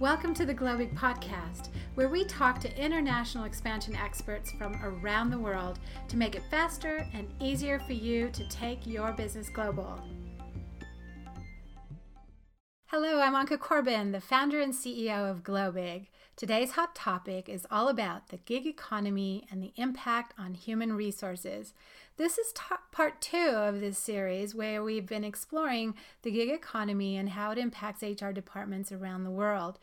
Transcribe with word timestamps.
Welcome 0.00 0.32
to 0.34 0.46
the 0.46 0.54
Globig 0.54 0.94
Podcast, 0.94 1.70
where 1.96 2.08
we 2.08 2.22
talk 2.24 2.60
to 2.60 2.80
international 2.80 3.42
expansion 3.42 3.96
experts 3.96 4.52
from 4.52 4.76
around 4.80 5.30
the 5.30 5.40
world 5.40 5.80
to 6.06 6.16
make 6.16 6.36
it 6.36 6.44
faster 6.52 7.04
and 7.12 7.26
easier 7.40 7.80
for 7.80 7.94
you 7.94 8.30
to 8.30 8.48
take 8.48 8.86
your 8.86 9.10
business 9.10 9.48
global. 9.48 10.00
Hello, 12.86 13.20
I'm 13.20 13.34
Anke 13.34 13.58
Corbin, 13.58 14.12
the 14.12 14.20
founder 14.20 14.60
and 14.60 14.72
CEO 14.72 15.28
of 15.28 15.42
Globig. 15.42 16.06
Today's 16.38 16.70
hot 16.70 16.94
topic 16.94 17.48
is 17.48 17.66
all 17.68 17.88
about 17.88 18.28
the 18.28 18.36
gig 18.36 18.64
economy 18.64 19.44
and 19.50 19.60
the 19.60 19.72
impact 19.74 20.34
on 20.38 20.54
human 20.54 20.92
resources. 20.92 21.74
This 22.16 22.38
is 22.38 22.54
part 22.92 23.20
two 23.20 23.48
of 23.56 23.80
this 23.80 23.98
series 23.98 24.54
where 24.54 24.84
we've 24.84 25.04
been 25.04 25.24
exploring 25.24 25.96
the 26.22 26.30
gig 26.30 26.48
economy 26.50 27.16
and 27.16 27.30
how 27.30 27.50
it 27.50 27.58
impacts 27.58 28.04
HR 28.04 28.30
departments 28.30 28.92
around 28.92 29.24
the 29.24 29.32
world. 29.32 29.80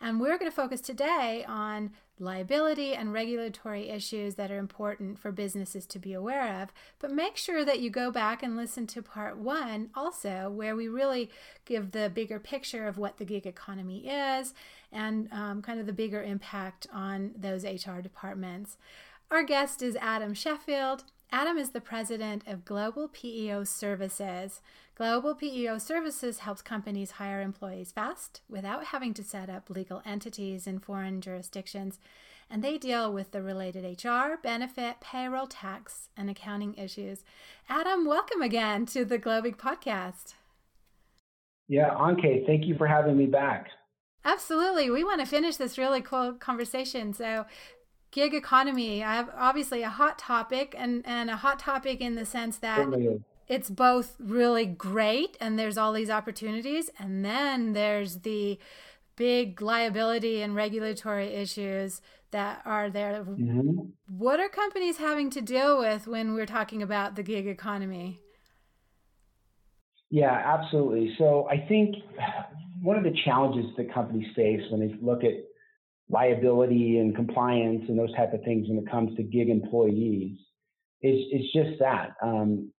And 0.00 0.18
we're 0.18 0.38
going 0.38 0.50
to 0.50 0.56
focus 0.56 0.80
today 0.80 1.44
on 1.46 1.92
liability 2.22 2.94
and 2.94 3.12
regulatory 3.12 3.90
issues 3.90 4.36
that 4.36 4.50
are 4.50 4.58
important 4.58 5.18
for 5.18 5.32
businesses 5.32 5.84
to 5.86 5.98
be 5.98 6.12
aware 6.12 6.62
of. 6.62 6.72
But 6.98 7.10
make 7.10 7.36
sure 7.36 7.64
that 7.64 7.80
you 7.80 7.90
go 7.90 8.10
back 8.10 8.42
and 8.42 8.56
listen 8.56 8.86
to 8.88 9.02
part 9.02 9.36
one 9.36 9.90
also, 9.94 10.50
where 10.50 10.76
we 10.76 10.88
really 10.88 11.30
give 11.64 11.90
the 11.90 12.10
bigger 12.12 12.38
picture 12.38 12.86
of 12.86 12.98
what 12.98 13.18
the 13.18 13.24
gig 13.24 13.46
economy 13.46 14.08
is 14.08 14.54
and 14.92 15.30
um, 15.32 15.62
kind 15.62 15.80
of 15.80 15.86
the 15.86 15.92
bigger 15.92 16.22
impact 16.22 16.86
on 16.92 17.32
those 17.36 17.64
HR 17.64 18.00
departments. 18.00 18.76
Our 19.30 19.42
guest 19.42 19.82
is 19.82 19.96
Adam 19.96 20.34
Sheffield. 20.34 21.04
Adam 21.34 21.56
is 21.56 21.70
the 21.70 21.80
president 21.80 22.44
of 22.46 22.66
Global 22.66 23.08
PEO 23.08 23.64
Services. 23.64 24.60
Global 24.94 25.34
PEO 25.34 25.78
Services 25.78 26.40
helps 26.40 26.60
companies 26.60 27.12
hire 27.12 27.40
employees 27.40 27.90
fast 27.90 28.42
without 28.50 28.84
having 28.84 29.14
to 29.14 29.24
set 29.24 29.48
up 29.48 29.70
legal 29.70 30.02
entities 30.04 30.66
in 30.66 30.78
foreign 30.78 31.22
jurisdictions, 31.22 31.98
and 32.50 32.62
they 32.62 32.76
deal 32.76 33.10
with 33.10 33.30
the 33.30 33.40
related 33.40 33.82
HR, 34.04 34.34
benefit, 34.42 34.96
payroll, 35.00 35.46
tax, 35.46 36.10
and 36.18 36.28
accounting 36.28 36.74
issues. 36.74 37.24
Adam, 37.66 38.04
welcome 38.04 38.42
again 38.42 38.84
to 38.84 39.06
the 39.06 39.18
Globig 39.18 39.56
podcast. 39.56 40.34
Yeah, 41.66 41.94
Anke, 41.94 42.44
thank 42.44 42.66
you 42.66 42.76
for 42.76 42.86
having 42.86 43.16
me 43.16 43.24
back. 43.24 43.70
Absolutely. 44.22 44.90
We 44.90 45.02
want 45.02 45.20
to 45.20 45.26
finish 45.26 45.56
this 45.56 45.78
really 45.78 46.02
cool 46.02 46.34
conversation. 46.34 47.14
So, 47.14 47.46
gig 48.12 48.34
economy 48.34 49.02
I 49.02 49.14
have 49.14 49.30
obviously 49.36 49.82
a 49.82 49.88
hot 49.88 50.18
topic 50.18 50.74
and 50.78 51.02
and 51.04 51.30
a 51.30 51.36
hot 51.36 51.58
topic 51.58 52.00
in 52.00 52.14
the 52.14 52.26
sense 52.26 52.58
that 52.58 52.86
it's 53.48 53.68
both 53.68 54.14
really 54.20 54.66
great 54.66 55.36
and 55.40 55.58
there's 55.58 55.76
all 55.76 55.92
these 55.92 56.10
opportunities 56.10 56.90
and 56.98 57.24
then 57.24 57.72
there's 57.72 58.18
the 58.18 58.58
big 59.16 59.60
liability 59.60 60.40
and 60.40 60.54
regulatory 60.54 61.28
issues 61.28 62.00
that 62.30 62.62
are 62.64 62.88
there. 62.88 63.24
Mm-hmm. 63.24 63.80
what 64.06 64.40
are 64.40 64.48
companies 64.48 64.96
having 64.96 65.28
to 65.30 65.42
deal 65.42 65.78
with 65.78 66.06
when 66.06 66.32
we're 66.32 66.46
talking 66.46 66.82
about 66.82 67.16
the 67.16 67.22
gig 67.22 67.46
economy? 67.46 68.20
Yeah 70.10 70.42
absolutely. 70.44 71.14
So 71.16 71.48
i 71.50 71.56
think 71.66 71.96
one 72.82 72.98
of 72.98 73.04
the 73.04 73.16
challenges 73.24 73.70
that 73.78 73.92
companies 73.92 74.26
face 74.36 74.60
when 74.70 74.80
they 74.80 74.94
look 75.00 75.24
at 75.24 75.34
liability 76.10 76.98
and 76.98 77.14
compliance 77.14 77.84
and 77.88 77.98
those 77.98 78.14
type 78.14 78.32
of 78.32 78.42
things 78.42 78.68
when 78.68 78.78
it 78.78 78.90
comes 78.90 79.16
to 79.16 79.22
gig 79.22 79.48
employees 79.48 80.38
is, 81.02 81.20
is 81.32 81.46
just 81.54 81.78
that. 81.80 82.14
Um, 82.22 82.72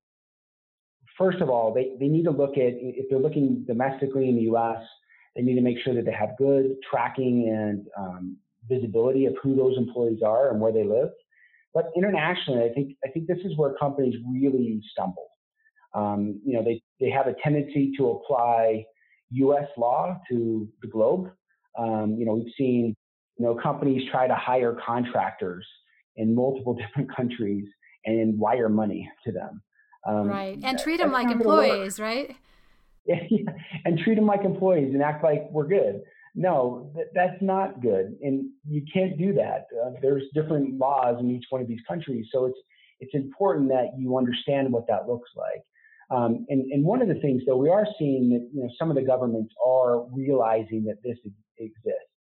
first 1.18 1.42
of 1.42 1.50
all, 1.50 1.74
they, 1.74 1.96
they 2.00 2.08
need 2.08 2.24
to 2.24 2.32
look 2.32 2.52
at, 2.52 2.74
if 2.78 3.10
they're 3.10 3.20
looking 3.20 3.64
domestically 3.68 4.30
in 4.30 4.36
the 4.36 4.44
US, 4.54 4.82
they 5.36 5.42
need 5.42 5.56
to 5.56 5.62
make 5.62 5.78
sure 5.84 5.94
that 5.96 6.06
they 6.06 6.12
have 6.12 6.38
good 6.38 6.76
tracking 6.90 7.50
and 7.50 7.88
um, 7.98 8.38
visibility 8.70 9.26
of 9.26 9.34
who 9.42 9.56
those 9.56 9.78
employees 9.78 10.20
are 10.26 10.52
and 10.52 10.62
where 10.62 10.72
they 10.72 10.84
live. 10.84 11.10
But 11.74 11.86
internationally, 11.96 12.64
I 12.70 12.74
think, 12.74 12.96
I 13.04 13.10
think 13.10 13.28
this 13.28 13.40
is 13.44 13.58
where 13.58 13.74
companies 13.74 14.16
really 14.32 14.82
stumble. 14.92 15.28
Um, 15.96 16.40
you 16.46 16.54
know, 16.54 16.64
they, 16.64 16.82
they 17.00 17.10
have 17.10 17.28
a 17.28 17.36
tendency 17.44 17.94
to 17.98 18.10
apply 18.10 18.86
US 19.32 19.68
law 19.78 20.20
to 20.30 20.68
the 20.82 20.88
globe. 20.88 21.32
Um, 21.78 22.16
you 22.18 22.26
know, 22.26 22.34
we've 22.34 22.54
seen 22.58 22.96
you 23.38 23.46
know, 23.46 23.56
companies 23.56 24.10
try 24.12 24.28
to 24.28 24.36
hire 24.36 24.78
contractors 24.86 25.66
in 26.16 26.36
multiple 26.36 26.74
different 26.88 27.14
countries 27.16 27.66
and 28.06 28.38
wire 28.40 28.70
money 28.70 29.10
to 29.26 29.32
them. 29.32 29.62
Um, 30.06 30.28
right, 30.28 30.60
and 30.62 30.78
treat 30.78 30.98
them 30.98 31.12
like 31.12 31.30
employees, 31.32 32.00
right? 32.00 32.36
Yeah, 33.06 33.18
and 33.84 34.00
treat 34.00 34.16
them 34.16 34.28
like 34.28 34.46
employees 34.46 34.94
and 34.94 35.04
act 35.04 35.26
like 35.26 35.50
we're 35.52 35.68
good. 35.68 36.04
No, 36.36 36.90
th- 36.96 37.08
that's 37.14 37.36
not 37.42 37.82
good, 37.82 38.16
and 38.22 38.50
you 38.66 38.82
can't 38.94 39.18
do 39.18 39.34
that. 39.34 39.68
Uh, 39.86 39.92
there's 40.02 40.24
different 40.34 40.78
laws 40.80 41.18
in 41.20 41.30
each 41.30 41.44
one 41.50 41.62
of 41.62 41.68
these 41.68 41.82
countries, 41.86 42.28
so 42.32 42.46
it's 42.46 42.58
it's 43.02 43.14
important 43.14 43.68
that 43.70 43.88
you 43.98 44.18
understand 44.18 44.72
what 44.72 44.88
that 44.88 45.06
looks 45.06 45.30
like. 45.36 45.64
Um, 46.18 46.46
and, 46.48 46.72
and 46.72 46.86
one 46.86 47.02
of 47.02 47.10
the 47.10 47.16
things, 47.16 47.42
though, 47.46 47.58
we 47.58 47.70
are 47.70 47.86
seeing 48.00 48.30
that 48.30 48.50
you 48.54 48.64
know 48.64 48.70
some 48.80 48.90
of 48.90 48.96
the 48.96 49.04
governments 49.04 49.54
are 49.66 50.06
realizing 50.14 50.86
that 50.86 51.04
this 51.04 51.18
exists. 51.58 52.13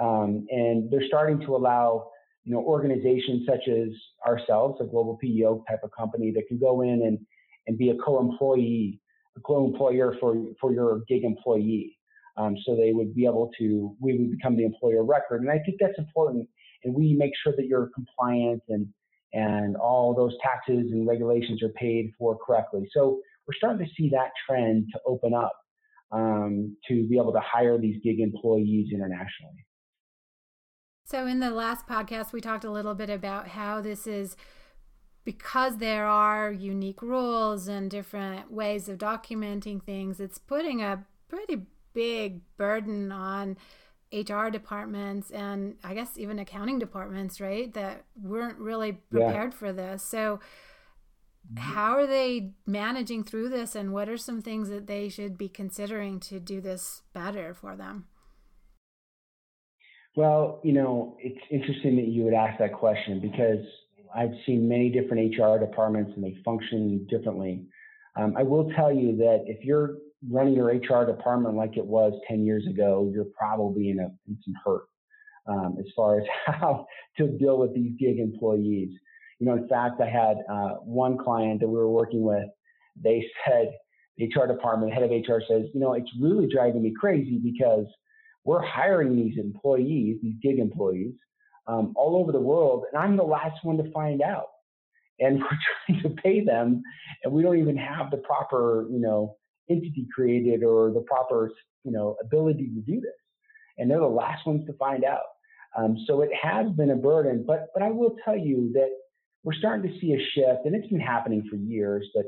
Um, 0.00 0.46
and 0.50 0.90
they're 0.90 1.06
starting 1.06 1.40
to 1.40 1.56
allow 1.56 2.10
you 2.44 2.52
know 2.52 2.60
organizations 2.60 3.46
such 3.46 3.68
as 3.68 3.88
ourselves, 4.26 4.80
a 4.80 4.84
global 4.84 5.18
PEO 5.20 5.64
type 5.68 5.80
of 5.82 5.90
company, 5.96 6.32
that 6.32 6.46
can 6.48 6.58
go 6.58 6.82
in 6.82 7.02
and 7.04 7.18
and 7.66 7.76
be 7.76 7.90
a 7.90 7.96
co-employee, 7.96 9.00
a 9.36 9.40
co-employer 9.40 10.16
for 10.20 10.36
for 10.60 10.72
your 10.72 11.02
gig 11.08 11.24
employee. 11.24 11.96
Um, 12.36 12.56
so 12.64 12.76
they 12.76 12.92
would 12.92 13.16
be 13.16 13.24
able 13.24 13.50
to, 13.58 13.96
we 14.00 14.16
would 14.16 14.30
become 14.30 14.56
the 14.56 14.64
employer 14.64 15.04
record, 15.04 15.40
and 15.40 15.50
I 15.50 15.58
think 15.58 15.78
that's 15.80 15.98
important. 15.98 16.48
And 16.84 16.94
we 16.94 17.14
make 17.14 17.32
sure 17.42 17.52
that 17.56 17.66
you're 17.66 17.90
compliant 17.94 18.62
and 18.68 18.86
and 19.34 19.76
all 19.76 20.14
those 20.14 20.32
taxes 20.42 20.90
and 20.90 21.06
regulations 21.06 21.62
are 21.62 21.68
paid 21.70 22.12
for 22.18 22.38
correctly. 22.38 22.88
So 22.94 23.20
we're 23.46 23.54
starting 23.54 23.84
to 23.86 23.92
see 23.94 24.08
that 24.10 24.30
trend 24.46 24.86
to 24.92 25.00
open 25.06 25.34
up 25.34 25.52
um, 26.12 26.76
to 26.88 27.06
be 27.08 27.16
able 27.16 27.32
to 27.32 27.40
hire 27.40 27.78
these 27.78 27.96
gig 28.02 28.20
employees 28.20 28.88
internationally. 28.92 29.66
So, 31.10 31.26
in 31.26 31.40
the 31.40 31.50
last 31.50 31.86
podcast, 31.86 32.34
we 32.34 32.42
talked 32.42 32.64
a 32.64 32.70
little 32.70 32.94
bit 32.94 33.08
about 33.08 33.48
how 33.48 33.80
this 33.80 34.06
is 34.06 34.36
because 35.24 35.78
there 35.78 36.04
are 36.04 36.52
unique 36.52 37.00
rules 37.00 37.66
and 37.66 37.90
different 37.90 38.52
ways 38.52 38.90
of 38.90 38.98
documenting 38.98 39.82
things, 39.82 40.20
it's 40.20 40.36
putting 40.36 40.82
a 40.82 41.06
pretty 41.28 41.62
big 41.94 42.42
burden 42.58 43.10
on 43.10 43.56
HR 44.12 44.50
departments 44.50 45.30
and 45.30 45.76
I 45.82 45.94
guess 45.94 46.18
even 46.18 46.38
accounting 46.38 46.78
departments, 46.78 47.40
right? 47.40 47.72
That 47.72 48.04
weren't 48.14 48.58
really 48.58 48.92
prepared 48.92 49.52
yeah. 49.52 49.58
for 49.58 49.72
this. 49.72 50.02
So, 50.02 50.40
mm-hmm. 51.50 51.56
how 51.56 51.92
are 51.92 52.06
they 52.06 52.50
managing 52.66 53.24
through 53.24 53.48
this 53.48 53.74
and 53.74 53.94
what 53.94 54.10
are 54.10 54.18
some 54.18 54.42
things 54.42 54.68
that 54.68 54.86
they 54.86 55.08
should 55.08 55.38
be 55.38 55.48
considering 55.48 56.20
to 56.20 56.38
do 56.38 56.60
this 56.60 57.00
better 57.14 57.54
for 57.54 57.76
them? 57.76 58.08
Well, 60.18 60.58
you 60.64 60.72
know, 60.72 61.16
it's 61.20 61.38
interesting 61.48 61.94
that 61.94 62.08
you 62.08 62.24
would 62.24 62.34
ask 62.34 62.58
that 62.58 62.72
question 62.72 63.20
because 63.20 63.64
I've 64.12 64.32
seen 64.46 64.68
many 64.68 64.90
different 64.90 65.32
HR 65.38 65.64
departments 65.64 66.10
and 66.16 66.24
they 66.24 66.36
function 66.44 67.06
differently. 67.08 67.62
Um, 68.16 68.34
I 68.36 68.42
will 68.42 68.68
tell 68.74 68.92
you 68.92 69.16
that 69.18 69.44
if 69.46 69.64
you're 69.64 69.98
running 70.28 70.54
your 70.54 70.74
HR 70.74 71.06
department 71.06 71.54
like 71.54 71.76
it 71.76 71.86
was 71.86 72.14
10 72.26 72.44
years 72.44 72.66
ago, 72.66 73.08
you're 73.14 73.28
probably 73.38 73.90
in, 73.90 74.00
a, 74.00 74.10
in 74.26 74.36
some 74.44 74.54
hurt 74.64 74.88
um, 75.46 75.76
as 75.78 75.86
far 75.94 76.18
as 76.18 76.26
how 76.46 76.84
to 77.18 77.28
deal 77.38 77.56
with 77.56 77.72
these 77.72 77.92
gig 77.96 78.18
employees. 78.18 78.90
You 79.38 79.46
know, 79.46 79.54
in 79.54 79.68
fact, 79.68 80.00
I 80.00 80.10
had 80.10 80.38
uh, 80.52 80.78
one 80.82 81.16
client 81.16 81.60
that 81.60 81.68
we 81.68 81.76
were 81.76 81.88
working 81.88 82.24
with. 82.24 82.48
They 83.00 83.24
said, 83.46 83.70
the 84.16 84.24
HR 84.24 84.48
department, 84.48 84.92
head 84.92 85.04
of 85.04 85.10
HR 85.10 85.42
says, 85.48 85.66
you 85.72 85.78
know, 85.78 85.92
it's 85.92 86.10
really 86.20 86.48
driving 86.52 86.82
me 86.82 86.92
crazy 86.98 87.38
because 87.40 87.86
we're 88.44 88.62
hiring 88.62 89.16
these 89.16 89.38
employees, 89.38 90.18
these 90.22 90.36
gig 90.42 90.58
employees, 90.58 91.14
um, 91.66 91.92
all 91.96 92.16
over 92.16 92.32
the 92.32 92.40
world, 92.40 92.84
and 92.90 93.00
I'm 93.00 93.16
the 93.16 93.22
last 93.22 93.62
one 93.62 93.76
to 93.76 93.90
find 93.92 94.22
out. 94.22 94.46
And 95.20 95.40
we're 95.40 95.58
trying 95.86 96.02
to 96.02 96.22
pay 96.22 96.44
them, 96.44 96.82
and 97.24 97.32
we 97.32 97.42
don't 97.42 97.58
even 97.58 97.76
have 97.76 98.10
the 98.10 98.18
proper, 98.18 98.86
you 98.90 99.00
know, 99.00 99.36
entity 99.68 100.06
created 100.14 100.62
or 100.64 100.90
the 100.90 101.00
proper, 101.00 101.50
you 101.84 101.92
know, 101.92 102.16
ability 102.22 102.68
to 102.74 102.80
do 102.80 103.00
this. 103.00 103.12
And 103.76 103.90
they're 103.90 104.00
the 104.00 104.06
last 104.06 104.46
ones 104.46 104.66
to 104.66 104.72
find 104.74 105.04
out. 105.04 105.26
Um, 105.76 105.96
so 106.06 106.22
it 106.22 106.30
has 106.40 106.70
been 106.72 106.90
a 106.90 106.96
burden, 106.96 107.44
but 107.46 107.66
but 107.74 107.82
I 107.82 107.90
will 107.90 108.16
tell 108.24 108.36
you 108.36 108.70
that 108.72 108.88
we're 109.44 109.52
starting 109.52 109.90
to 109.90 110.00
see 110.00 110.14
a 110.14 110.18
shift, 110.18 110.64
and 110.64 110.74
it's 110.74 110.88
been 110.88 111.00
happening 111.00 111.46
for 111.48 111.56
years. 111.56 112.08
But 112.14 112.24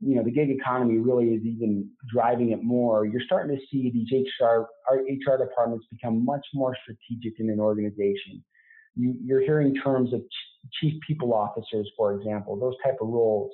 you 0.00 0.16
know, 0.16 0.22
the 0.22 0.30
gig 0.30 0.50
economy 0.50 0.98
really 0.98 1.26
is 1.34 1.42
even 1.44 1.88
driving 2.12 2.50
it 2.50 2.62
more. 2.62 3.04
You're 3.04 3.22
starting 3.26 3.54
to 3.54 3.62
see 3.70 3.90
these 3.90 4.08
HR, 4.40 4.66
HR 4.90 5.36
departments 5.36 5.86
become 5.90 6.24
much 6.24 6.44
more 6.54 6.74
strategic 6.82 7.38
in 7.38 7.50
an 7.50 7.60
organization. 7.60 8.42
You, 8.96 9.14
you're 9.22 9.42
hearing 9.42 9.74
terms 9.74 10.12
of 10.14 10.22
chief 10.80 10.94
people 11.06 11.34
officers, 11.34 11.90
for 11.96 12.14
example, 12.14 12.58
those 12.58 12.74
type 12.82 12.96
of 13.00 13.08
roles 13.08 13.52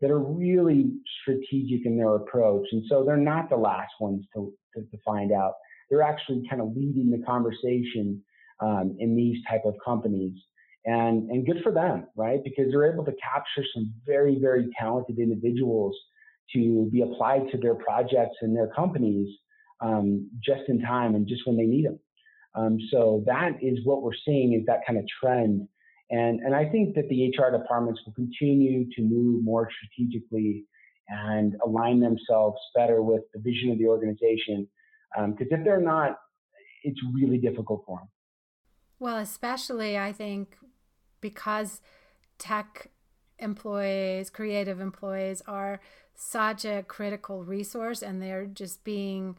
that 0.00 0.10
are 0.10 0.20
really 0.20 0.92
strategic 1.22 1.86
in 1.86 1.96
their 1.96 2.16
approach. 2.16 2.66
And 2.72 2.82
so 2.88 3.02
they're 3.04 3.16
not 3.16 3.48
the 3.48 3.56
last 3.56 3.92
ones 3.98 4.24
to, 4.34 4.52
to, 4.74 4.82
to 4.82 4.98
find 5.04 5.32
out. 5.32 5.54
they're 5.90 6.02
actually 6.02 6.42
kind 6.50 6.60
of 6.60 6.76
leading 6.76 7.10
the 7.10 7.24
conversation 7.24 8.22
um, 8.60 8.96
in 8.98 9.16
these 9.16 9.38
type 9.48 9.62
of 9.64 9.74
companies. 9.84 10.36
And, 10.86 11.28
and 11.30 11.44
good 11.44 11.62
for 11.64 11.72
them, 11.72 12.06
right? 12.14 12.42
Because 12.44 12.66
they're 12.70 12.92
able 12.92 13.04
to 13.04 13.14
capture 13.20 13.64
some 13.74 13.92
very, 14.06 14.38
very 14.40 14.68
talented 14.78 15.18
individuals 15.18 15.96
to 16.54 16.88
be 16.92 17.02
applied 17.02 17.50
to 17.50 17.58
their 17.58 17.74
projects 17.74 18.36
and 18.40 18.56
their 18.56 18.68
companies 18.68 19.28
um, 19.80 20.30
just 20.44 20.62
in 20.68 20.80
time 20.80 21.16
and 21.16 21.26
just 21.26 21.42
when 21.44 21.56
they 21.56 21.64
need 21.64 21.86
them. 21.86 21.98
Um, 22.54 22.78
so 22.90 23.22
that 23.26 23.52
is 23.60 23.80
what 23.84 24.02
we're 24.02 24.12
seeing 24.24 24.54
is 24.54 24.64
that 24.66 24.80
kind 24.86 24.98
of 24.98 25.04
trend. 25.20 25.68
And, 26.10 26.40
and 26.40 26.54
I 26.54 26.68
think 26.68 26.94
that 26.94 27.08
the 27.08 27.28
HR 27.28 27.50
departments 27.50 28.00
will 28.06 28.14
continue 28.14 28.86
to 28.94 29.02
move 29.02 29.44
more 29.44 29.68
strategically 29.70 30.64
and 31.08 31.56
align 31.64 32.00
themselves 32.00 32.58
better 32.74 33.02
with 33.02 33.22
the 33.34 33.40
vision 33.40 33.70
of 33.70 33.78
the 33.78 33.86
organization. 33.86 34.68
Because 35.14 35.48
um, 35.52 35.58
if 35.58 35.64
they're 35.64 35.80
not, 35.80 36.16
it's 36.84 37.00
really 37.12 37.38
difficult 37.38 37.82
for 37.86 37.98
them. 37.98 38.08
Well, 38.98 39.18
especially 39.18 39.98
I 39.98 40.12
think 40.12 40.56
because 41.30 41.80
tech 42.38 42.88
employees, 43.40 44.30
creative 44.30 44.80
employees 44.80 45.42
are 45.48 45.80
such 46.14 46.64
a 46.64 46.84
critical 46.86 47.42
resource 47.42 48.00
and 48.00 48.22
they're 48.22 48.46
just 48.46 48.84
being 48.84 49.36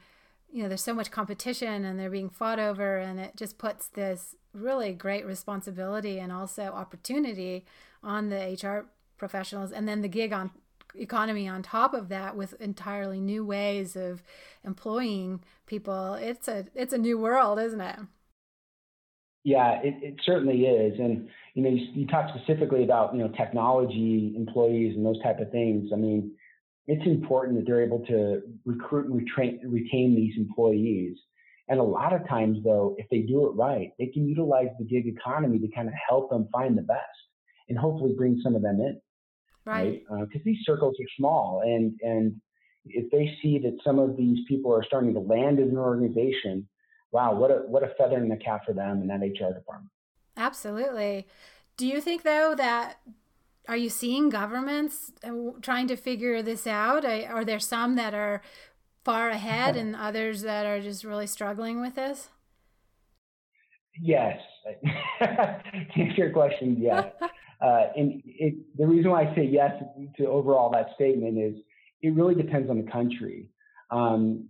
you 0.51 0.61
know 0.61 0.67
there's 0.67 0.83
so 0.83 0.93
much 0.93 1.11
competition 1.11 1.85
and 1.85 1.97
they're 1.97 2.09
being 2.09 2.29
fought 2.29 2.59
over 2.59 2.97
and 2.97 3.19
it 3.21 3.35
just 3.37 3.57
puts 3.57 3.87
this 3.87 4.35
really 4.53 4.91
great 4.91 5.25
responsibility 5.25 6.19
and 6.19 6.31
also 6.31 6.63
opportunity 6.63 7.65
on 8.03 8.29
the 8.29 8.57
HR 8.61 8.89
professionals 9.17 9.71
and 9.71 9.87
then 9.87 10.01
the 10.01 10.09
gig 10.09 10.33
on 10.33 10.51
economy 10.95 11.47
on 11.47 11.63
top 11.63 11.93
of 11.93 12.09
that 12.09 12.35
with 12.35 12.59
entirely 12.61 13.21
new 13.21 13.45
ways 13.45 13.95
of 13.95 14.23
employing 14.65 15.41
people. 15.65 16.15
It's 16.15 16.49
a 16.49 16.65
it's 16.75 16.93
a 16.93 16.97
new 16.97 17.17
world 17.17 17.59
isn't 17.59 17.81
it 17.81 17.99
yeah 19.43 19.79
it, 19.83 19.95
it 20.01 20.15
certainly 20.25 20.65
is 20.65 20.99
and 20.99 21.27
you 21.53 21.63
know 21.63 21.69
you, 21.69 21.85
you 21.93 22.07
talk 22.07 22.29
specifically 22.35 22.83
about 22.83 23.13
you 23.13 23.19
know 23.19 23.29
technology 23.29 24.33
employees 24.35 24.95
and 24.95 25.05
those 25.05 25.21
type 25.21 25.39
of 25.39 25.51
things 25.51 25.89
i 25.93 25.95
mean 25.95 26.31
it's 26.87 27.05
important 27.05 27.57
that 27.57 27.65
they're 27.67 27.83
able 27.83 28.03
to 28.07 28.41
recruit 28.65 29.07
and 29.07 29.21
retrain, 29.21 29.59
retain 29.65 30.15
these 30.15 30.33
employees. 30.37 31.17
And 31.67 31.79
a 31.81 31.83
lot 31.83 32.13
of 32.13 32.27
times, 32.29 32.59
though, 32.63 32.95
if 32.97 33.07
they 33.11 33.19
do 33.19 33.45
it 33.45 33.51
right, 33.51 33.91
they 33.99 34.07
can 34.07 34.25
utilize 34.25 34.69
the 34.79 34.85
gig 34.85 35.05
economy 35.05 35.59
to 35.59 35.67
kind 35.75 35.89
of 35.89 35.93
help 36.07 36.29
them 36.29 36.47
find 36.51 36.77
the 36.77 36.81
best 36.81 37.01
and 37.67 37.77
hopefully 37.77 38.13
bring 38.17 38.39
some 38.41 38.55
of 38.55 38.61
them 38.61 38.79
in. 38.79 39.01
Right. 39.65 40.01
Because 40.01 40.17
right? 40.17 40.27
uh, 40.35 40.39
these 40.45 40.59
circles 40.63 40.95
are 40.97 41.09
small, 41.17 41.61
and 41.65 41.93
and 42.01 42.39
if 42.85 43.11
they 43.11 43.37
see 43.41 43.59
that 43.59 43.77
some 43.83 43.99
of 43.99 44.15
these 44.15 44.39
people 44.47 44.73
are 44.73 44.83
starting 44.85 45.13
to 45.13 45.19
land 45.19 45.59
in 45.59 45.67
an 45.67 45.77
organization, 45.77 46.65
wow, 47.11 47.33
what 47.33 47.51
a 47.51 47.55
what 47.67 47.83
a 47.83 47.93
feather 47.97 48.17
in 48.17 48.29
the 48.29 48.37
cap 48.37 48.65
for 48.65 48.73
them 48.73 49.01
in 49.01 49.07
that 49.07 49.21
HR 49.21 49.53
department. 49.53 49.91
Absolutely. 50.35 51.27
Do 51.77 51.87
you 51.87 52.01
think 52.01 52.23
though 52.23 52.55
that 52.55 52.99
are 53.67 53.77
you 53.77 53.89
seeing 53.89 54.29
governments 54.29 55.11
uh, 55.23 55.31
trying 55.61 55.87
to 55.87 55.95
figure 55.95 56.41
this 56.41 56.65
out? 56.65 57.03
Are 57.05 57.43
there 57.43 57.59
some 57.59 57.95
that 57.95 58.13
are 58.13 58.41
far 59.03 59.29
ahead 59.29 59.75
and 59.81 59.95
others 59.95 60.41
that 60.41 60.65
are 60.65 60.81
just 60.81 61.03
really 61.03 61.27
struggling 61.27 61.81
with 61.81 61.95
this? 61.95 62.29
Yes. 63.99 64.39
to 65.19 65.25
answer 65.95 66.13
your 66.15 66.29
question, 66.31 66.77
yes. 66.79 67.05
uh, 67.61 67.83
and 67.95 68.21
it, 68.25 68.55
the 68.77 68.85
reason 68.85 69.11
why 69.11 69.23
I 69.23 69.35
say 69.35 69.43
yes 69.43 69.71
to 70.17 70.27
overall 70.27 70.69
that 70.71 70.89
statement 70.95 71.37
is 71.37 71.55
it 72.01 72.13
really 72.13 72.35
depends 72.35 72.69
on 72.69 72.77
the 72.77 72.91
country. 72.91 73.47
Um, 73.89 74.47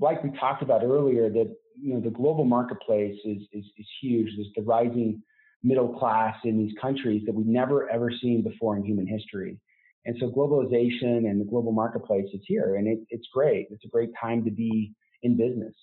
like 0.00 0.22
we 0.24 0.30
talked 0.38 0.62
about 0.62 0.82
earlier, 0.82 1.28
that 1.28 1.54
you 1.82 1.94
know 1.94 2.00
the 2.00 2.10
global 2.10 2.44
marketplace 2.44 3.18
is 3.24 3.42
is, 3.52 3.64
is 3.76 3.86
huge. 4.00 4.30
There's 4.36 4.48
the 4.56 4.62
rising 4.62 5.22
middle 5.64 5.88
class 5.98 6.36
in 6.44 6.58
these 6.58 6.74
countries 6.80 7.22
that 7.26 7.34
we've 7.34 7.46
never 7.46 7.90
ever 7.90 8.10
seen 8.22 8.42
before 8.42 8.76
in 8.76 8.84
human 8.84 9.06
history. 9.06 9.58
And 10.04 10.16
so 10.18 10.30
globalization 10.30 11.28
and 11.28 11.40
the 11.40 11.44
global 11.44 11.72
marketplace 11.72 12.26
is 12.34 12.40
here, 12.46 12.76
and 12.76 12.88
it, 12.88 12.98
it's 13.10 13.28
great. 13.32 13.68
It's 13.70 13.84
a 13.84 13.88
great 13.88 14.10
time 14.20 14.44
to 14.44 14.50
be 14.50 14.92
in 15.22 15.36
business. 15.36 15.74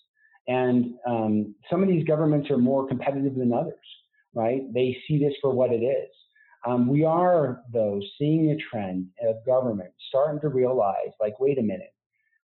And 0.47 0.95
um, 1.07 1.55
some 1.69 1.81
of 1.81 1.87
these 1.87 2.05
governments 2.05 2.49
are 2.49 2.57
more 2.57 2.87
competitive 2.87 3.35
than 3.35 3.53
others, 3.53 3.75
right? 4.33 4.61
They 4.73 4.97
see 5.07 5.19
this 5.19 5.33
for 5.41 5.51
what 5.51 5.71
it 5.71 5.83
is. 5.83 6.09
Um, 6.65 6.87
we 6.89 7.05
are, 7.05 7.61
though, 7.71 8.01
seeing 8.17 8.51
a 8.51 8.57
trend 8.57 9.07
of 9.25 9.45
government 9.45 9.91
starting 10.09 10.41
to 10.41 10.49
realize, 10.49 11.11
like, 11.21 11.39
wait 11.39 11.57
a 11.57 11.61
minute, 11.61 11.93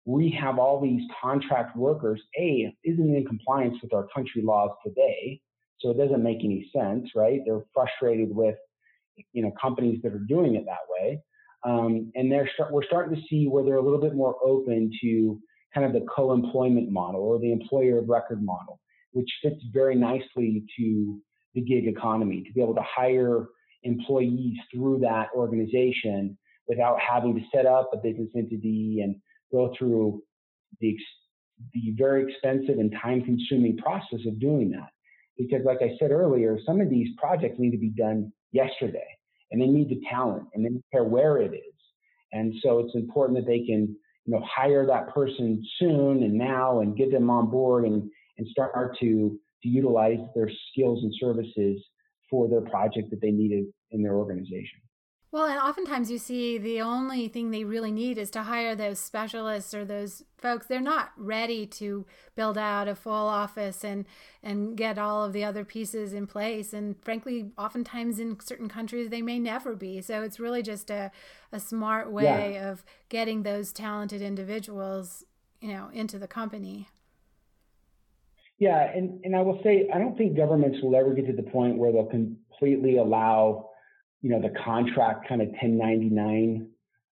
we 0.04 0.37
have 0.40 0.58
all 0.58 0.81
these 0.81 1.02
contract 1.22 1.76
workers. 1.76 2.20
A 2.38 2.75
isn't 2.84 3.14
in 3.14 3.25
compliance 3.25 3.76
with 3.82 3.93
our 3.94 4.06
country 4.14 4.43
laws 4.43 4.70
today, 4.84 5.40
so 5.81 5.90
it 5.90 5.99
doesn't 5.99 6.22
make 6.22 6.38
any 6.44 6.70
sense, 6.75 7.10
right? 7.14 7.40
They're 7.44 7.64
frustrated 7.75 8.34
with, 8.34 8.56
you 9.32 9.43
know, 9.43 9.52
companies 9.60 10.00
that 10.02 10.12
are 10.12 10.25
doing 10.26 10.56
it 10.56 10.64
that 10.66 10.87
way. 10.88 11.20
Um, 11.64 12.10
and 12.16 12.31
they're 12.31 12.50
start, 12.54 12.72
we're 12.72 12.84
starting 12.84 13.14
to 13.14 13.22
see 13.28 13.46
where 13.46 13.64
they're 13.64 13.76
a 13.76 13.82
little 13.82 14.00
bit 14.00 14.14
more 14.14 14.37
open 14.44 14.90
to 15.02 15.38
kind 15.72 15.87
of 15.87 15.93
the 15.93 16.06
co-employment 16.14 16.90
model 16.90 17.20
or 17.20 17.38
the 17.38 17.52
employer 17.52 17.99
of 17.99 18.08
record 18.08 18.43
model, 18.43 18.81
which 19.12 19.31
fits 19.43 19.60
very 19.72 19.94
nicely 19.94 20.64
to 20.76 21.20
the 21.54 21.60
gig 21.60 21.87
economy 21.87 22.43
to 22.43 22.52
be 22.52 22.60
able 22.60 22.75
to 22.75 22.82
hire 22.82 23.46
employees 23.84 24.56
through 24.72 24.99
that 25.00 25.28
organization 25.34 26.37
without 26.69 26.99
having 27.00 27.34
to 27.34 27.43
set 27.54 27.66
up 27.66 27.90
a 27.93 27.96
business 27.96 28.28
entity 28.37 29.00
and 29.02 29.16
go 29.52 29.72
through 29.78 30.22
the, 30.81 30.96
the 31.75 31.94
very 31.96 32.31
expensive 32.31 32.78
and 32.78 32.93
time 33.02 33.22
consuming 33.22 33.76
process 33.76 34.20
of 34.26 34.40
doing 34.40 34.70
that. 34.70 34.90
Because, 35.38 35.64
like 35.64 35.78
I 35.81 35.96
said 35.99 36.10
earlier, 36.10 36.58
some 36.64 36.81
of 36.81 36.90
these 36.90 37.08
projects 37.19 37.56
need 37.58 37.70
to 37.70 37.78
be 37.78 37.90
done 37.90 38.32
yesterday 38.52 39.06
and 39.50 39.60
they 39.60 39.66
need 39.66 39.88
the 39.88 40.00
talent 40.10 40.46
and 40.54 40.64
they 40.64 40.70
don't 40.70 40.84
care 40.90 41.04
where 41.04 41.38
it 41.38 41.54
is. 41.54 41.75
And 42.32 42.54
so 42.62 42.81
it's 42.81 42.94
important 42.94 43.38
that 43.38 43.46
they 43.46 43.60
can, 43.60 43.96
you 44.25 44.34
know, 44.34 44.43
hire 44.44 44.87
that 44.87 45.12
person 45.14 45.62
soon 45.78 46.22
and 46.22 46.34
now 46.34 46.81
and 46.81 46.96
get 46.96 47.10
them 47.10 47.28
on 47.31 47.50
board 47.50 47.84
and, 47.84 48.10
and 48.38 48.46
start 48.49 48.96
to, 49.00 49.38
to 49.62 49.69
utilize 49.69 50.19
their 50.34 50.50
skills 50.70 51.02
and 51.02 51.12
services 51.20 51.82
for 52.31 52.49
their 52.49 52.62
project 52.62 53.10
that 53.10 53.20
they 53.20 53.31
needed 53.31 53.64
in 53.90 54.02
their 54.02 54.14
organization. 54.14 54.81
Well, 55.32 55.46
and 55.46 55.58
oftentimes 55.58 56.11
you 56.11 56.19
see 56.19 56.58
the 56.58 56.82
only 56.82 57.26
thing 57.26 57.50
they 57.50 57.64
really 57.64 57.90
need 57.90 58.19
is 58.19 58.31
to 58.32 58.43
hire 58.43 58.76
those 58.76 58.99
specialists 58.99 59.73
or 59.73 59.82
those 59.82 60.25
folks. 60.37 60.67
They're 60.67 60.79
not 60.79 61.12
ready 61.17 61.64
to 61.69 62.05
build 62.37 62.58
out 62.58 62.87
a 62.87 62.94
full 62.94 63.12
office 63.14 63.82
and 63.82 64.05
and 64.42 64.76
get 64.76 64.99
all 64.99 65.25
of 65.25 65.33
the 65.33 65.42
other 65.42 65.64
pieces 65.64 66.12
in 66.12 66.26
place. 66.26 66.75
And 66.75 66.97
frankly, 67.02 67.50
oftentimes 67.57 68.18
in 68.18 68.38
certain 68.40 68.68
countries 68.68 69.09
they 69.09 69.23
may 69.23 69.38
never 69.38 69.75
be. 69.75 70.02
So 70.02 70.23
it's 70.23 70.38
really 70.38 70.62
just 70.62 70.90
a, 70.90 71.11
a 71.50 71.59
smart 71.59 72.12
way 72.12 72.52
yeah. 72.52 72.71
of 72.71 72.85
getting 73.09 73.42
those 73.42 73.73
talented 73.73 74.21
individuals, 74.21 75.25
you 75.62 75.73
know, 75.73 75.88
into 75.95 76.18
the 76.18 76.28
company. 76.28 76.88
Yeah, 78.59 78.83
and, 78.95 79.18
and 79.25 79.35
I 79.35 79.40
will 79.40 79.61
say 79.64 79.88
I 79.92 79.99
don't 79.99 80.16
think 80.18 80.37
governments 80.37 80.80
will 80.83 80.95
ever 80.95 81.14
get 81.14 81.26
to 81.26 81.33
the 81.33 81.50
point 81.50 81.78
where 81.78 81.90
they'll 81.90 82.04
completely 82.04 82.99
allow 82.99 83.71
you 84.23 84.31
know, 84.31 84.41
the 84.41 84.55
contract 84.64 85.29
kind 85.29 85.43
of 85.43 85.49
1099 85.49 86.69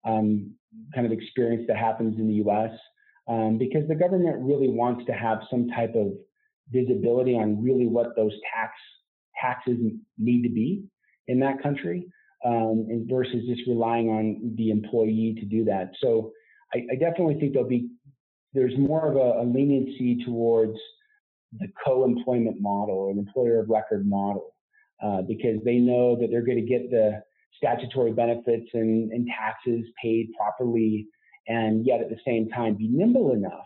um, 0.06 0.54
kind 0.94 1.06
of 1.06 1.12
experience 1.12 1.64
that 1.68 1.78
happens 1.78 2.20
in 2.20 2.28
the 2.28 2.36
U.S. 2.36 2.72
Um, 3.28 3.58
because 3.58 3.88
the 3.88 3.96
government 3.96 4.38
really 4.40 4.70
wants 4.70 5.06
to 5.06 5.14
have 5.14 5.40
some 5.50 5.70
type 5.70 5.96
of 5.96 6.12
visibility 6.72 7.34
on 7.34 7.64
really 7.64 7.88
what 7.88 8.16
those 8.16 8.34
tax 8.54 8.74
taxes 9.42 9.78
need 10.18 10.44
to 10.44 10.50
be 10.50 10.84
in 11.28 11.40
that 11.40 11.62
country, 11.62 12.08
um, 12.46 12.88
and 12.90 13.10
versus 13.10 13.44
just 13.48 13.62
relying 13.68 14.10
on 14.10 14.54
the 14.58 14.70
employee 14.70 15.36
to 15.40 15.46
do 15.46 15.66
that. 15.66 15.92
So 16.02 16.32
I, 16.74 16.80
I 16.92 16.96
definitely 16.96 17.40
think 17.40 17.54
there'll 17.54 17.68
be 17.68 17.90
there's 18.54 18.78
more 18.78 19.08
of 19.08 19.16
a, 19.16 19.42
a 19.42 19.46
leniency 19.46 20.24
towards 20.26 20.78
the 21.60 21.68
co-employment 21.86 22.58
model 22.60 22.96
or 22.96 23.12
an 23.12 23.20
employer 23.20 23.60
of 23.60 23.70
record 23.70 24.08
model 24.08 24.54
uh, 25.04 25.22
because 25.22 25.60
they 25.64 25.78
know 25.78 26.16
that 26.20 26.28
they're 26.32 26.46
going 26.46 26.58
to 26.58 26.66
get 26.66 26.90
the 26.90 27.22
statutory 27.56 28.12
benefits 28.12 28.70
and, 28.74 29.12
and 29.12 29.28
taxes 29.28 29.86
paid 30.02 30.30
properly, 30.38 31.08
and 31.48 31.86
yet 31.86 32.02
at 32.02 32.10
the 32.10 32.20
same 32.26 32.50
time 32.50 32.76
be 32.76 32.88
nimble 32.88 33.34
enough 33.34 33.66